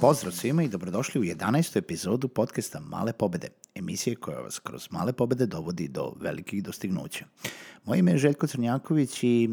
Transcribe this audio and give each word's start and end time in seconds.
Pozdrav 0.00 0.32
svima 0.32 0.62
i 0.62 0.68
dobrodošli 0.68 1.20
u 1.20 1.24
11. 1.24 1.78
epizodu 1.78 2.28
podcasta 2.28 2.80
Male 2.80 3.12
pobede, 3.12 3.48
emisije 3.74 4.16
koja 4.16 4.38
vas 4.38 4.58
kroz 4.58 4.88
male 4.90 5.12
pobede 5.12 5.46
dovodi 5.46 5.88
do 5.88 6.12
velikih 6.20 6.62
dostignuća. 6.62 7.24
Moje 7.84 7.98
ime 7.98 8.12
je 8.12 8.18
Željko 8.18 8.46
Crnjaković 8.46 9.22
i 9.22 9.50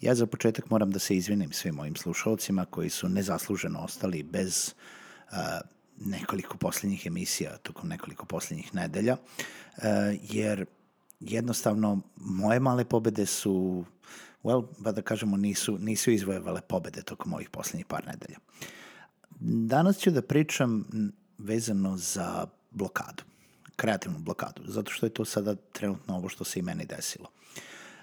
ja 0.00 0.14
za 0.14 0.26
početak 0.26 0.70
moram 0.70 0.90
da 0.90 0.98
se 0.98 1.16
izvinim 1.16 1.52
svim 1.52 1.74
mojim 1.74 1.96
slušalcima 1.96 2.64
koji 2.64 2.90
su 2.90 3.08
nezasluženo 3.08 3.80
ostali 3.80 4.22
bez 4.22 4.74
uh, 5.30 5.75
nekoliko 5.98 6.56
posljednjih 6.56 7.06
emisija 7.06 7.56
tokom 7.56 7.88
nekoliko 7.88 8.26
posljednjih 8.26 8.74
nedelja, 8.74 9.16
uh, 9.16 9.84
jer 10.22 10.66
jednostavno 11.20 12.00
moje 12.16 12.60
male 12.60 12.84
pobede 12.84 13.26
su, 13.26 13.84
well, 14.44 14.66
ba 14.78 14.92
da 14.92 15.02
kažemo, 15.02 15.36
nisu, 15.36 15.78
nisu 15.78 16.10
izvojevale 16.10 16.60
pobede 16.60 17.02
tokom 17.02 17.32
ovih 17.32 17.50
posljednjih 17.50 17.86
par 17.86 18.06
nedelja. 18.06 18.38
Danas 19.40 19.98
ću 19.98 20.10
da 20.10 20.22
pričam 20.22 20.84
vezano 21.38 21.96
za 21.96 22.46
blokadu, 22.70 23.22
kreativnu 23.76 24.18
blokadu, 24.18 24.62
zato 24.66 24.92
što 24.92 25.06
je 25.06 25.10
to 25.10 25.24
sada 25.24 25.54
trenutno 25.54 26.16
ovo 26.16 26.28
što 26.28 26.44
se 26.44 26.58
i 26.58 26.62
meni 26.62 26.84
desilo. 26.84 27.30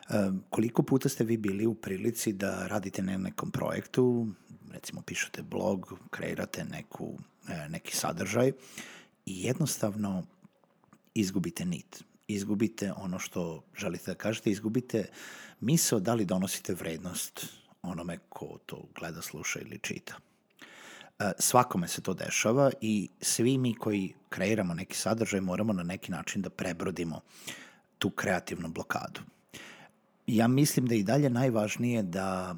E, 0.10 0.32
koliko 0.50 0.84
puta 0.84 1.10
ste 1.10 1.24
vi 1.24 1.38
bili 1.38 1.66
u 1.66 1.74
prilici 1.74 2.34
da 2.34 2.68
radite 2.68 3.02
na 3.02 3.18
nekom 3.18 3.52
projektu, 3.52 4.28
recimo 4.74 5.02
pišete 5.02 5.42
blog, 5.42 5.94
kreirate 6.10 6.64
neku, 6.64 7.18
e, 7.48 7.70
neki 7.70 7.96
sadržaj 7.96 8.52
i 9.26 9.44
jednostavno 9.44 10.24
izgubite 11.14 11.66
nit, 11.66 12.04
izgubite 12.28 12.94
ono 12.94 13.20
što 13.20 13.64
želite 13.78 14.12
da 14.12 14.16
kažete, 14.16 14.52
izgubite 14.52 15.06
misao 15.60 16.00
da 16.00 16.14
li 16.14 16.26
donosite 16.26 16.74
vrednost 16.74 17.46
onome 17.82 18.18
ko 18.30 18.58
to 18.66 18.86
gleda, 19.00 19.22
sluša 19.22 19.60
ili 19.60 19.80
čita. 19.80 20.16
E, 21.20 21.32
svakome 21.40 21.88
se 21.88 22.02
to 22.02 22.14
dešava 22.14 22.72
i 22.82 23.10
svi 23.22 23.58
mi 23.58 23.76
koji 23.76 24.14
kreiramo 24.30 24.74
neki 24.74 24.98
sadržaj 24.98 25.42
moramo 25.42 25.74
na 25.74 25.84
neki 25.84 26.12
način 26.12 26.42
da 26.42 26.50
prebrodimo 26.50 27.22
tu 27.98 28.10
kreativnu 28.10 28.70
blokadu. 28.70 29.22
Ja 30.28 30.48
mislim 30.48 30.86
da 30.86 30.96
i 30.96 31.04
dalje 31.04 31.30
najvažnije 31.30 32.04
da 32.04 32.56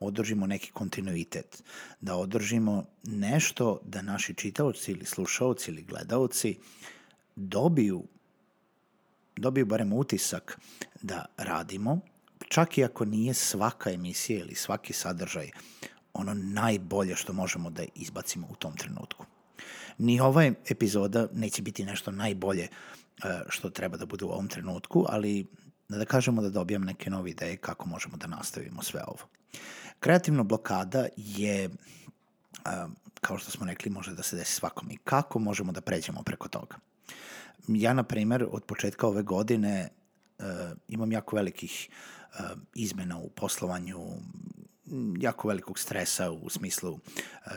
održimo 0.00 0.46
neki 0.46 0.70
kontinuitet, 0.72 1.62
da 2.00 2.16
održimo 2.16 2.84
nešto 3.02 3.80
da 3.84 4.02
naši 4.02 4.34
čitaoci 4.34 4.92
ili 4.92 5.04
slušaoci 5.04 5.70
ili 5.70 5.82
gledaoci 5.82 6.58
dobiju 7.36 8.04
dobiju 9.36 9.66
barem 9.66 9.92
utisak 9.92 10.60
da 11.02 11.24
radimo, 11.36 12.00
čak 12.48 12.78
i 12.78 12.84
ako 12.84 13.04
nije 13.04 13.34
svaka 13.34 13.90
emisija 13.90 14.40
ili 14.40 14.54
svaki 14.54 14.92
sadržaj 14.92 15.50
ono 16.12 16.34
najbolje 16.34 17.16
što 17.16 17.32
možemo 17.32 17.70
da 17.70 17.82
izbacimo 17.94 18.46
u 18.50 18.54
tom 18.54 18.76
trenutku. 18.76 19.26
Ni 19.98 20.20
ova 20.20 20.44
epizoda 20.44 21.28
neće 21.32 21.62
biti 21.62 21.84
nešto 21.84 22.10
najbolje 22.10 22.62
e, 22.62 22.68
što 23.48 23.70
treba 23.70 23.96
da 23.96 24.06
bude 24.06 24.24
u 24.24 24.28
ovom 24.28 24.48
trenutku, 24.48 25.06
ali 25.08 25.46
da 25.88 26.04
kažemo 26.04 26.42
da 26.42 26.50
dobijam 26.50 26.84
neke 26.84 27.10
nove 27.10 27.30
ideje 27.30 27.56
kako 27.56 27.88
možemo 27.88 28.16
da 28.16 28.26
nastavimo 28.26 28.82
sve 28.82 29.02
ovo. 29.06 29.28
Kreativna 30.00 30.42
blokada 30.42 31.06
je, 31.16 31.64
e, 31.64 31.70
kao 33.20 33.38
što 33.38 33.50
smo 33.50 33.66
rekli, 33.66 33.90
može 33.90 34.14
da 34.14 34.22
se 34.22 34.36
desi 34.36 34.54
svakom 34.54 34.90
i 34.90 34.96
kako 34.96 35.38
možemo 35.38 35.72
da 35.72 35.80
pređemo 35.80 36.22
preko 36.22 36.48
toga. 36.48 36.76
Ja, 37.68 37.92
na 37.92 38.02
primer, 38.02 38.46
od 38.50 38.64
početka 38.64 39.06
ove 39.06 39.22
godine 39.22 39.88
uh, 40.38 40.46
imam 40.88 41.12
jako 41.12 41.36
velikih 41.36 41.88
uh, 41.88 42.46
izmena 42.74 43.18
u 43.18 43.28
poslovanju, 43.28 44.00
jako 45.18 45.48
velikog 45.48 45.78
stresa 45.78 46.30
u 46.30 46.50
smislu 46.50 46.92
uh, 46.92 47.00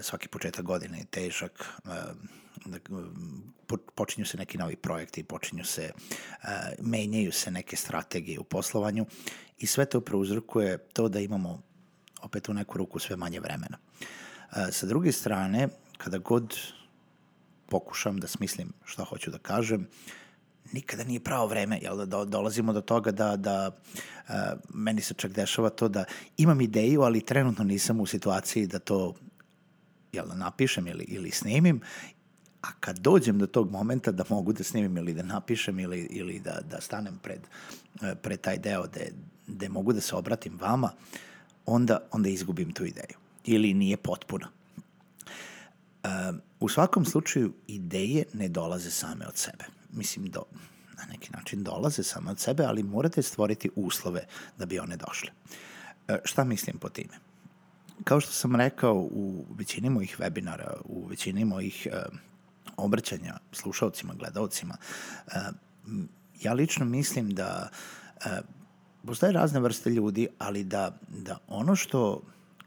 svaki 0.01 0.27
početak 0.27 0.65
godine 0.65 0.97
je 0.99 1.05
težak, 1.05 1.65
da, 2.65 2.79
po, 3.67 3.77
počinju 3.77 4.25
se 4.25 4.37
neki 4.37 4.57
novi 4.57 4.75
projekti, 4.75 5.23
počinju 5.23 5.65
se, 5.65 5.91
menjaju 6.79 7.31
se 7.31 7.51
neke 7.51 7.75
strategije 7.75 8.39
u 8.39 8.43
poslovanju 8.43 9.05
i 9.57 9.65
sve 9.65 9.85
to 9.85 10.01
prouzrokuje 10.01 10.77
to 10.77 11.09
da 11.09 11.19
imamo 11.19 11.61
opet 12.21 12.49
u 12.49 12.53
neku 12.53 12.77
ruku 12.77 12.99
sve 12.99 13.15
manje 13.15 13.39
vremena. 13.39 13.77
Uh, 13.77 14.57
sa 14.71 14.85
druge 14.85 15.11
strane, 15.11 15.67
kada 15.97 16.17
god 16.17 16.55
pokušam 17.69 18.19
da 18.19 18.27
smislim 18.27 18.73
šta 18.85 19.03
hoću 19.03 19.31
da 19.31 19.37
kažem, 19.37 19.87
nikada 20.73 21.03
nije 21.03 21.19
pravo 21.19 21.47
vreme, 21.47 21.79
jel 21.81 22.05
da 22.05 22.25
dolazimo 22.25 22.73
do 22.73 22.81
toga 22.81 23.11
da, 23.11 23.35
da 23.35 23.71
uh, 23.71 24.33
meni 24.73 25.01
se 25.01 25.13
čak 25.13 25.31
dešava 25.31 25.69
to 25.69 25.87
da 25.87 26.03
imam 26.37 26.61
ideju, 26.61 27.01
ali 27.01 27.25
trenutno 27.25 27.63
nisam 27.63 27.99
u 27.99 28.05
situaciji 28.05 28.67
da 28.67 28.79
to 28.79 29.15
jel 30.11 30.27
da 30.27 30.35
napišem 30.35 30.87
ili, 30.87 31.03
ili 31.03 31.31
snimim 31.31 31.81
a 32.61 32.67
kad 32.79 32.97
dođem 32.97 33.39
do 33.39 33.47
tog 33.47 33.71
momenta 33.71 34.11
da 34.11 34.23
mogu 34.29 34.53
da 34.53 34.63
snimim 34.63 34.97
ili 34.97 35.13
da 35.13 35.23
napišem 35.23 35.79
ili, 35.79 35.99
ili 35.99 36.39
da, 36.39 36.59
da 36.71 36.81
stanem 36.81 37.19
pred, 37.23 37.39
pred 38.21 38.41
taj 38.41 38.57
deo 38.57 38.83
gde, 38.83 39.11
gde 39.47 39.69
mogu 39.69 39.93
da 39.93 40.01
se 40.01 40.15
obratim 40.15 40.57
vama, 40.61 40.91
onda, 41.65 41.99
onda 42.11 42.29
izgubim 42.29 42.71
tu 42.71 42.85
ideju. 42.85 43.17
Ili 43.45 43.73
nije 43.73 43.97
potpuna. 43.97 44.49
Um, 46.03 46.41
u 46.59 46.69
svakom 46.69 47.05
slučaju 47.05 47.53
ideje 47.67 48.23
ne 48.33 48.47
dolaze 48.47 48.91
same 48.91 49.27
od 49.27 49.37
sebe. 49.37 49.65
Mislim, 49.93 50.25
do, 50.25 50.43
na 50.97 51.05
neki 51.11 51.29
način 51.31 51.63
dolaze 51.63 52.03
same 52.03 52.31
od 52.31 52.39
sebe, 52.39 52.63
ali 52.63 52.83
morate 52.83 53.21
stvoriti 53.21 53.69
uslove 53.75 54.25
da 54.57 54.65
bi 54.65 54.79
one 54.79 54.97
došle. 54.97 55.29
Uh, 56.07 56.15
šta 56.23 56.43
mislim 56.43 56.77
po 56.77 56.89
time? 56.89 57.13
Kao 58.03 58.19
što 58.19 58.31
sam 58.31 58.55
rekao 58.55 58.95
u 58.95 59.45
većini 59.57 59.89
mojih 59.89 60.19
webinara, 60.19 60.73
u 60.85 61.05
većini 61.07 61.45
mojih 61.45 61.87
uh, 61.91 62.17
obraćanja 62.77 63.37
slušalcima, 63.51 64.13
gledalcima, 64.13 64.77
uh, 65.27 65.33
ja 66.41 66.53
lično 66.53 66.85
mislim 66.85 67.29
da 67.29 67.69
uh, 68.15 68.31
postoje 69.05 69.31
razne 69.31 69.59
vrste 69.59 69.89
ljudi, 69.89 70.27
ali 70.39 70.63
da, 70.63 70.97
da 71.07 71.37
ono 71.47 71.75
što 71.75 72.21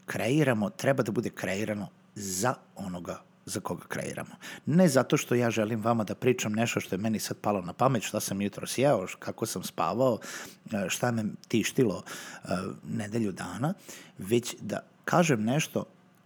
kreiramo 0.05 0.69
treba 0.69 1.03
da 1.03 1.11
bude 1.11 1.29
kreirano 1.29 1.87
za 2.15 2.53
onoga 2.75 3.21
za 3.45 3.59
koga 3.59 3.85
kreiramo. 3.87 4.35
Ne 4.65 4.87
zato 4.87 5.17
što 5.17 5.35
ja 5.35 5.51
želim 5.51 5.81
vama 5.81 6.03
da 6.03 6.15
pričam 6.15 6.53
nešto 6.53 6.79
što 6.79 6.95
je 6.95 6.99
meni 6.99 7.19
sad 7.19 7.37
palo 7.37 7.61
na 7.61 7.73
pamet, 7.73 8.03
šta 8.03 8.19
sam 8.19 8.41
jutro 8.41 8.67
sjeo, 8.67 9.07
kako 9.19 9.45
sam 9.45 9.63
spavao, 9.63 10.19
e, 10.71 10.89
šta 10.89 11.11
me 11.11 11.25
tištilo 11.47 12.03
uh, 12.43 12.49
nedelju 12.89 13.31
dana, 13.31 13.73
već 14.17 14.55
da 14.61 14.79
kažem 15.05 15.43
nešto 15.43 15.85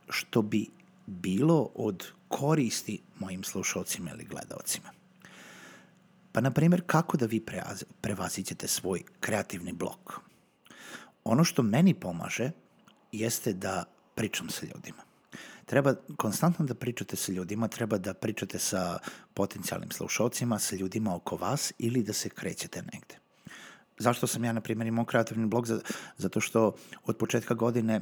što 0.10 0.42
bi 0.42 0.66
bilo 1.06 1.70
od 1.76 2.08
koristi 2.28 3.00
mojim 3.20 3.44
slušalcima 3.44 4.12
ili 4.12 4.26
gledalcima. 4.26 4.97
Pa, 6.38 6.42
na 6.42 6.52
primjer, 6.52 6.82
kako 6.86 7.18
da 7.18 7.26
vi 7.26 7.46
prevazićete 8.02 8.68
svoj 8.68 9.04
kreativni 9.20 9.74
blok? 9.74 10.20
Ono 11.24 11.44
što 11.44 11.64
meni 11.64 11.94
pomaže 11.94 12.52
jeste 13.12 13.54
da 13.54 13.84
pričam 14.16 14.50
sa 14.50 14.66
ljudima. 14.66 15.02
Treba 15.66 15.96
konstantno 16.18 16.66
da 16.66 16.76
pričate 16.76 17.16
sa 17.16 17.32
ljudima, 17.32 17.68
treba 17.68 17.98
da 17.98 18.14
pričate 18.14 18.60
sa 18.60 19.00
potencijalnim 19.34 19.92
slušalcima, 19.92 20.60
sa 20.60 20.76
ljudima 20.76 21.16
oko 21.16 21.36
vas 21.36 21.74
ili 21.78 22.04
da 22.04 22.14
se 22.14 22.30
krećete 22.30 22.82
negde. 22.82 23.18
Zašto 23.98 24.28
sam 24.28 24.46
ja, 24.46 24.54
na 24.54 24.62
primjer, 24.62 24.88
imao 24.88 25.06
kreativni 25.06 25.48
blog? 25.48 25.68
Zato 26.18 26.40
što 26.40 26.76
od 27.06 27.18
početka 27.18 27.54
godine 27.54 28.02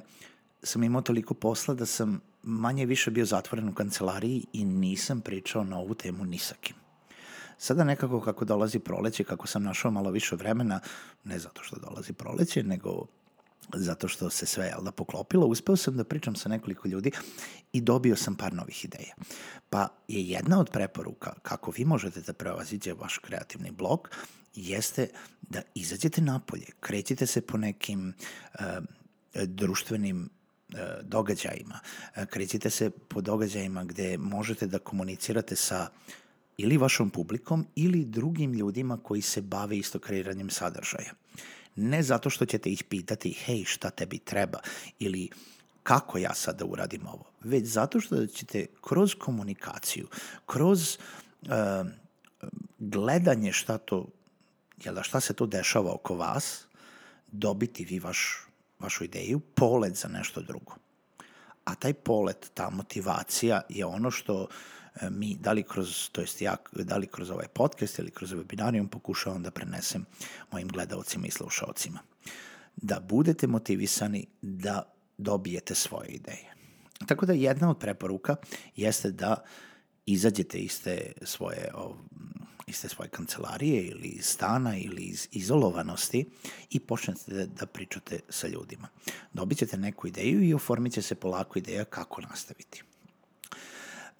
sam 0.63 0.83
imao 0.83 1.01
toliko 1.01 1.33
posla 1.33 1.73
da 1.73 1.85
sam 1.85 2.19
manje 2.43 2.85
više 2.85 3.11
bio 3.11 3.25
zatvoren 3.25 3.69
u 3.69 3.73
kancelariji 3.73 4.45
i 4.53 4.65
nisam 4.65 5.21
pričao 5.21 5.63
na 5.63 5.79
ovu 5.79 5.93
temu 5.93 6.25
ni 6.25 6.37
sa 6.37 6.55
kim. 6.61 6.84
Sada 7.57 7.83
nekako 7.83 8.21
kako 8.21 8.45
dolazi 8.45 8.79
proleće, 8.79 9.23
kako 9.23 9.47
sam 9.47 9.63
našao 9.63 9.91
malo 9.91 10.11
više 10.11 10.35
vremena, 10.35 10.79
ne 11.23 11.39
zato 11.39 11.63
što 11.63 11.79
dolazi 11.79 12.13
proleće, 12.13 12.63
nego 12.63 13.05
zato 13.73 14.07
što 14.07 14.29
se 14.29 14.45
sve 14.45 14.65
jel 14.65 14.83
da 14.83 14.91
poklopilo, 14.91 15.47
uspeo 15.47 15.75
sam 15.75 15.97
da 15.97 16.03
pričam 16.03 16.35
sa 16.35 16.49
nekoliko 16.49 16.87
ljudi 16.87 17.11
i 17.73 17.81
dobio 17.81 18.15
sam 18.15 18.35
par 18.35 18.53
novih 18.53 18.85
ideja. 18.85 19.15
Pa 19.69 19.87
je 20.07 20.23
jedna 20.23 20.59
od 20.59 20.69
preporuka 20.69 21.33
kako 21.41 21.71
vi 21.71 21.85
možete 21.85 22.21
da 22.21 22.33
prevaziđe 22.33 22.93
vaš 22.93 23.17
kreativni 23.17 23.71
blok 23.71 24.09
jeste 24.55 25.07
da 25.41 25.61
izađete 25.75 26.21
napolje, 26.21 26.65
krećite 26.79 27.25
se 27.25 27.41
po 27.41 27.57
nekim 27.57 28.13
uh, 28.53 28.65
društvenim 29.45 30.29
uh, 30.69 30.79
događajima, 31.03 31.79
uh, 32.17 32.25
krećite 32.25 32.69
se 32.69 32.89
po 32.89 33.21
događajima 33.21 33.83
gde 33.83 34.17
možete 34.17 34.67
da 34.67 34.79
komunicirate 34.79 35.55
sa 35.55 35.87
ili 36.57 36.77
vašom 36.77 37.09
publikom 37.09 37.67
ili 37.75 38.05
drugim 38.05 38.53
ljudima 38.53 38.97
koji 38.97 39.21
se 39.21 39.41
bave 39.41 39.77
isto 39.77 39.99
kreiranjem 39.99 40.49
sadržaja. 40.49 41.13
Ne 41.75 42.03
zato 42.03 42.29
što 42.29 42.45
ćete 42.45 42.69
ih 42.69 42.83
pitati, 42.83 43.31
hej, 43.31 43.63
šta 43.65 43.89
tebi 43.89 44.19
treba, 44.19 44.59
ili 44.99 45.29
kako 45.83 46.17
ja 46.17 46.33
sad 46.33 46.59
da 46.59 46.65
uradim 46.65 47.07
ovo, 47.07 47.25
već 47.43 47.65
zato 47.65 47.99
što 47.99 48.25
ćete 48.25 48.65
kroz 48.81 49.15
komunikaciju, 49.19 50.07
kroz 50.45 50.97
uh, 51.41 51.49
gledanje 52.79 53.51
šta 53.51 53.77
to, 53.77 54.07
jel 54.83 54.95
da 54.95 55.03
šta 55.03 55.19
se 55.19 55.33
to 55.33 55.45
dešava 55.45 55.93
oko 55.93 56.15
vas, 56.15 56.65
dobiti 57.31 57.85
vi 57.85 57.99
vaš, 57.99 58.47
vašu 58.79 59.03
ideju, 59.03 59.39
polet 59.39 59.95
za 59.95 60.07
nešto 60.07 60.41
drugo. 60.41 60.75
A 61.65 61.75
taj 61.75 61.93
polet, 61.93 62.51
ta 62.53 62.69
motivacija 62.69 63.61
je 63.69 63.85
ono 63.85 64.11
što 64.11 64.47
mi, 65.01 65.35
da 65.35 65.51
li 65.51 65.63
kroz, 65.63 66.09
to 66.11 66.21
jest 66.21 66.41
ja, 66.41 66.55
da 66.71 66.97
li 66.97 67.07
kroz 67.07 67.31
ovaj 67.31 67.47
podcast 67.47 67.99
ili 67.99 68.11
kroz 68.11 68.31
webinarijum 68.31 68.87
pokušavam 68.87 69.43
da 69.43 69.51
prenesem 69.51 70.05
mojim 70.51 70.67
gledalcima 70.67 71.27
i 71.27 71.31
slušalcima. 71.31 71.99
Da 72.75 72.99
budete 72.99 73.47
motivisani 73.47 74.27
da 74.41 74.93
dobijete 75.17 75.75
svoje 75.75 76.09
ideje. 76.09 76.55
Tako 77.07 77.25
da 77.25 77.33
jedna 77.33 77.69
od 77.69 77.77
preporuka 77.79 78.35
jeste 78.75 79.11
da 79.11 79.43
izađete 80.05 80.57
iz 80.57 80.81
te 80.81 81.11
svoje, 81.21 81.71
iz 82.67 82.81
te 82.81 82.89
svoje 82.89 83.09
kancelarije 83.09 83.83
ili 83.83 84.07
iz 84.07 84.25
stana 84.25 84.77
ili 84.77 85.01
iz 85.01 85.27
izolovanosti 85.31 86.25
i 86.69 86.79
počnete 86.79 87.33
da, 87.33 87.45
da 87.45 87.65
pričate 87.65 88.19
sa 88.29 88.47
ljudima. 88.47 88.87
Dobit 89.33 89.57
ćete 89.57 89.77
neku 89.77 90.07
ideju 90.07 90.43
i 90.43 90.53
oformit 90.53 90.93
će 90.93 91.01
se 91.01 91.15
polako 91.15 91.59
ideja 91.59 91.85
kako 91.85 92.21
nastaviti. 92.21 92.83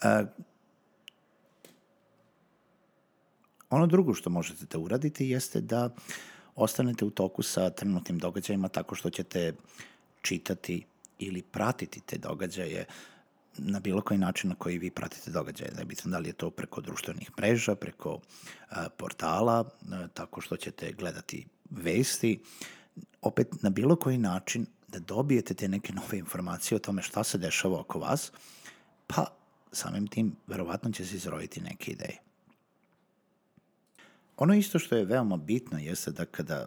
Uh, 0.04 0.28
ono 3.75 3.88
drugo 3.88 4.13
što 4.13 4.30
možete 4.30 4.66
da 4.66 4.80
uradite 4.80 5.27
jeste 5.27 5.62
da 5.62 5.89
ostanete 6.56 7.06
u 7.06 7.10
toku 7.10 7.44
sa 7.44 7.69
trenutnim 7.69 8.19
događajima 8.19 8.68
tako 8.68 8.95
što 8.95 9.10
ćete 9.10 9.54
čitati 10.22 10.86
ili 11.19 11.42
pratiti 11.42 12.01
te 12.01 12.18
događaje 12.18 12.86
na 13.57 13.80
bilo 13.80 14.01
koji 14.01 14.18
način 14.18 14.50
na 14.50 14.56
koji 14.56 14.77
vi 14.77 14.92
pratite 14.92 15.31
događaje. 15.31 15.72
Da 15.72 15.83
bitno 15.83 16.12
da 16.12 16.19
li 16.19 16.30
je 16.30 16.33
to 16.33 16.50
preko 16.50 16.81
društvenih 16.81 17.31
mreža, 17.39 17.75
preko 17.75 18.19
a, 18.69 18.89
portala, 18.89 19.69
a, 19.92 20.07
tako 20.13 20.42
što 20.42 20.57
ćete 20.57 20.92
gledati 20.92 21.45
vesti, 21.69 22.39
opet 23.21 23.62
na 23.62 23.69
bilo 23.69 23.95
koji 23.95 24.18
način 24.18 24.66
da 24.88 25.00
dobijete 25.00 25.54
te 25.54 25.68
neke 25.68 25.94
nove 25.94 26.18
informacije 26.18 26.75
o 26.75 26.80
tome 26.80 27.01
šta 27.01 27.24
se 27.24 27.38
dešava 27.38 27.80
oko 27.80 28.00
vas, 28.00 28.31
pa 29.07 29.25
samim 29.71 30.07
tim 30.07 30.36
verovatno 30.48 30.92
će 30.92 31.06
se 31.06 31.16
izrojiti 31.16 31.62
neke 31.62 31.92
ideje. 31.92 32.19
Ono 34.37 34.53
isto 34.53 34.79
što 34.79 34.95
je 34.95 35.05
veoma 35.05 35.37
bitno 35.37 35.79
jeste 35.79 36.11
da 36.11 36.25
kada 36.25 36.65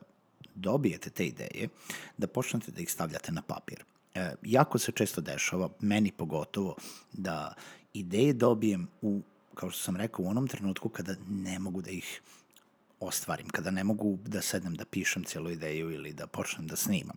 dobijete 0.55 1.11
te 1.11 1.27
ideje, 1.27 1.69
da 2.19 2.27
počnete 2.27 2.73
da 2.73 2.81
ih 2.81 2.93
stavljate 2.93 3.33
na 3.33 3.43
papir. 3.43 3.85
E, 4.15 4.35
jako 4.43 4.79
se 4.79 4.93
često 4.93 5.21
dešava, 5.21 5.69
meni 5.81 6.13
pogotovo, 6.13 6.77
da 7.13 7.55
ideje 7.95 8.33
dobijem 8.33 8.89
u, 9.03 9.23
kao 9.55 9.71
što 9.71 9.83
sam 9.83 9.97
rekao, 9.97 10.25
u 10.25 10.29
onom 10.29 10.49
trenutku 10.49 10.89
kada 10.89 11.15
ne 11.29 11.59
mogu 11.59 11.83
da 11.83 11.91
ih 11.91 12.21
ostvarim, 13.01 13.49
kada 13.49 13.71
ne 13.71 13.85
mogu 13.85 14.19
da 14.27 14.43
sednem 14.43 14.75
da 14.75 14.85
pišem 14.85 15.25
celu 15.25 15.51
ideju 15.51 15.91
ili 15.91 16.13
da 16.13 16.27
počnem 16.27 16.67
da 16.67 16.77
snimam. 16.77 17.17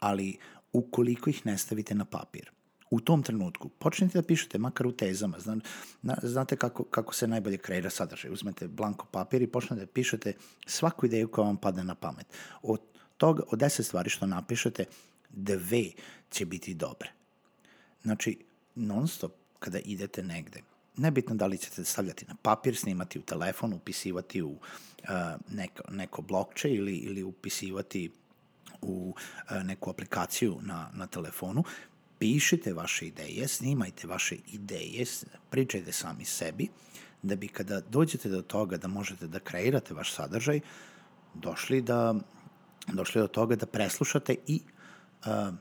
Ali 0.00 0.38
ukoliko 0.72 1.30
ih 1.30 1.46
ne 1.46 1.58
stavite 1.58 1.94
na 1.94 2.04
papir, 2.04 2.50
u 2.92 3.00
tom 3.00 3.22
trenutku 3.22 3.68
počnite 3.68 4.18
da 4.18 4.26
pišete, 4.26 4.58
makar 4.58 4.86
u 4.86 4.92
tezama, 4.92 5.38
zna, 5.40 5.56
na, 6.02 6.16
znate 6.22 6.56
kako, 6.56 6.84
kako 6.84 7.14
se 7.14 7.26
najbolje 7.26 7.58
kreira 7.58 7.90
sadržaj. 7.90 8.30
Uzmete 8.30 8.68
blanko 8.68 9.06
papir 9.10 9.42
i 9.42 9.46
počnete 9.46 9.80
da 9.80 9.86
pišete 9.86 10.32
svaku 10.66 11.06
ideju 11.06 11.28
koja 11.28 11.46
vam 11.46 11.56
padne 11.56 11.84
na 11.84 11.94
pamet. 11.94 12.26
Od 12.62 12.80
toga, 13.16 13.42
od 13.48 13.58
deset 13.58 13.86
stvari 13.86 14.10
što 14.10 14.26
napišete, 14.26 14.84
dve 15.30 15.84
će 16.30 16.46
biti 16.46 16.74
dobre. 16.74 17.12
Znači, 18.02 18.38
non 18.74 19.08
stop 19.08 19.32
kada 19.58 19.78
idete 19.78 20.22
negde, 20.22 20.62
nebitno 20.96 21.34
da 21.34 21.46
li 21.46 21.58
ćete 21.58 21.84
stavljati 21.84 22.26
na 22.28 22.34
papir, 22.42 22.76
snimati 22.76 23.18
u 23.18 23.22
telefon, 23.22 23.72
upisivati 23.72 24.42
u 24.42 24.50
uh, 24.50 24.58
neko, 25.50 25.82
neko 25.90 26.22
blokče 26.22 26.70
ili, 26.70 26.96
ili 26.96 27.22
upisivati 27.22 28.10
u 28.82 29.14
uh, 29.14 29.62
neku 29.64 29.90
aplikaciju 29.90 30.58
na, 30.62 30.90
na 30.94 31.06
telefonu, 31.06 31.64
pišite 32.22 32.72
vaše 32.72 33.06
ideje, 33.06 33.48
snimajte 33.48 34.06
vaše 34.06 34.36
ideje, 34.52 35.04
pričajte 35.50 35.92
sami 35.92 36.24
sebi, 36.24 36.68
da 37.22 37.36
bi 37.36 37.48
kada 37.48 37.80
dođete 37.80 38.28
do 38.28 38.42
toga 38.42 38.76
da 38.76 38.88
možete 38.88 39.26
da 39.26 39.38
kreirate 39.38 39.94
vaš 39.94 40.12
sadržaj, 40.14 40.60
došli 41.34 41.80
da 41.82 42.14
došli 42.92 43.20
do 43.20 43.26
toga 43.26 43.56
da 43.56 43.66
preslušate 43.66 44.36
i 44.46 44.60
uh, 45.26 45.54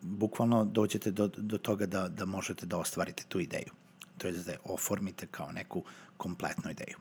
bukvalno 0.00 0.64
dođete 0.64 1.10
do, 1.10 1.28
do 1.28 1.58
toga 1.58 1.86
da, 1.86 2.08
da 2.08 2.24
možete 2.24 2.66
da 2.66 2.78
ostvarite 2.78 3.24
tu 3.28 3.40
ideju. 3.40 3.72
To 4.18 4.26
je 4.26 4.32
da 4.32 4.52
je 4.52 4.58
oformite 4.64 5.26
kao 5.26 5.52
neku 5.52 5.82
kompletnu 6.16 6.70
ideju. 6.70 6.96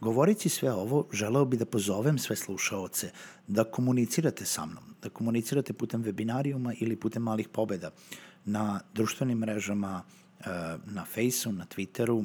Govorići 0.00 0.48
sve 0.48 0.72
ovo, 0.72 1.06
želeo 1.12 1.44
bi 1.44 1.56
da 1.56 1.64
pozovem 1.64 2.18
sve 2.18 2.36
slušaoce 2.36 3.10
da 3.46 3.64
komunicirate 3.64 4.44
sa 4.44 4.66
mnom, 4.66 4.84
da 5.02 5.08
komunicirate 5.08 5.72
putem 5.72 6.04
webinarijuma 6.04 6.74
ili 6.80 6.96
putem 6.96 7.22
malih 7.22 7.48
pobeda 7.48 7.90
na 8.44 8.80
društvenim 8.94 9.38
mrežama, 9.38 10.02
na 10.86 11.04
Faceu, 11.04 11.52
na 11.52 11.66
Twitteru, 11.66 12.24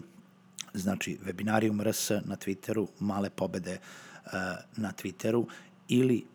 znači 0.73 1.17
webinarijum 1.25 1.89
RS 1.89 2.09
na 2.09 2.35
Twitteru, 2.35 2.87
male 2.99 3.29
pobede 3.29 3.79
na 4.77 4.93
Twitteru 4.93 5.45
ili 5.87 6.25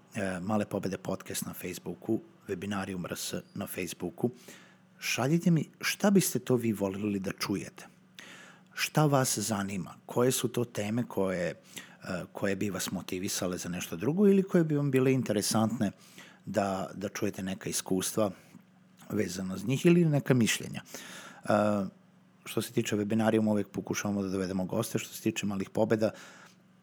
male 0.40 0.64
pobede 0.64 0.98
podcast 0.98 1.46
na 1.46 1.54
Facebooku 1.54 2.20
Webinarium 2.48 3.06
RS 3.06 3.34
na 3.54 3.66
Facebooku, 3.66 4.30
šaljite 4.98 5.50
mi 5.50 5.70
šta 5.80 6.10
biste 6.10 6.38
to 6.38 6.56
vi 6.56 6.72
volili 6.72 7.18
da 7.18 7.32
čujete. 7.32 7.86
Šta 8.74 9.06
vas 9.06 9.38
zanima? 9.38 9.94
Koje 10.06 10.32
su 10.32 10.48
to 10.48 10.64
teme 10.64 11.04
koje, 11.08 11.48
eh, 11.50 12.24
koje 12.32 12.56
bi 12.56 12.70
vas 12.70 12.90
motivisale 12.90 13.58
za 13.58 13.68
nešto 13.68 13.96
drugo 13.96 14.28
ili 14.28 14.42
koje 14.42 14.64
bi 14.64 14.76
vam 14.76 14.90
bile 14.90 15.12
interesantne 15.12 15.90
da, 16.46 16.90
da 16.94 17.08
čujete 17.08 17.42
neka 17.42 17.70
iskustva 17.70 18.30
vezano 19.10 19.56
z 19.58 19.66
njih 19.66 19.86
ili 19.86 20.04
neka 20.04 20.34
mišljenja. 20.34 20.82
Uh, 21.44 21.50
što 22.44 22.62
se 22.62 22.72
tiče 22.72 22.96
webinarijuma, 22.96 23.50
uvek 23.50 23.68
pokušavamo 23.68 24.22
da 24.22 24.28
dovedemo 24.28 24.64
goste, 24.64 24.98
što 24.98 25.14
se 25.14 25.22
tiče 25.22 25.46
malih 25.46 25.70
pobeda, 25.70 26.10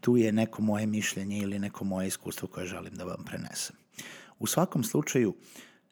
tu 0.01 0.17
je 0.17 0.31
neko 0.31 0.62
moje 0.62 0.85
mišljenje 0.85 1.39
ili 1.39 1.59
neko 1.59 1.83
moje 1.83 2.07
iskustvo 2.07 2.47
koje 2.47 2.67
želim 2.67 2.94
da 2.94 3.03
vam 3.03 3.23
prenesem. 3.25 3.75
U 4.39 4.47
svakom 4.47 4.83
slučaju, 4.83 5.35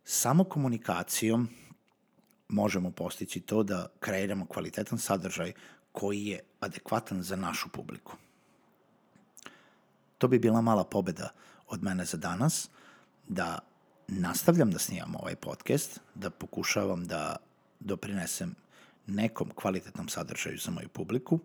samo 0.04 0.44
komunikacijom 0.44 1.50
možemo 2.54 2.92
postići 2.92 3.40
to 3.40 3.64
da 3.64 3.88
kreiramo 4.00 4.46
kvalitetan 4.46 5.00
sadržaj 5.00 5.54
koji 5.92 6.26
je 6.26 6.40
adekvatan 6.60 7.24
za 7.24 7.36
našu 7.36 7.70
publiku. 7.70 8.16
To 10.18 10.28
bi 10.28 10.40
bila 10.40 10.62
mala 10.62 10.84
pobeda 10.84 11.30
od 11.68 11.84
mene 11.84 12.06
za 12.06 12.18
danas, 12.18 12.70
da 13.28 13.60
nastavljam 14.08 14.72
da 14.72 14.80
snimam 14.80 15.16
ovaj 15.16 15.36
podcast, 15.36 16.00
da 16.16 16.30
pokušavam 16.30 17.06
da 17.06 17.36
doprinesem 17.80 18.56
nekom 19.08 19.50
kvalitetnom 19.56 20.10
sadržaju 20.10 20.58
za 20.58 20.72
moju 20.72 20.90
publiku 20.90 21.40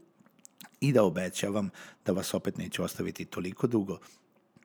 i 0.80 0.92
da 0.92 1.04
obećavam 1.04 1.71
da 2.06 2.12
vas 2.12 2.35
opet 2.35 2.59
neću 2.59 2.82
ostaviti 2.82 3.25
toliko 3.25 3.66
dugo 3.66 3.99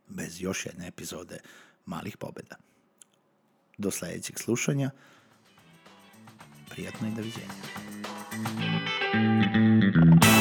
bez 0.08 0.42
još 0.42 0.66
jedne 0.66 0.88
epizode 0.88 1.40
malih 1.86 2.18
pobeda. 2.18 2.56
Do 3.78 3.92
sledećeg 3.92 4.40
slušanja. 4.40 4.92
Приятные 6.74 7.12
друзья. 7.12 7.44
thank 9.14 10.26
you 10.26 10.33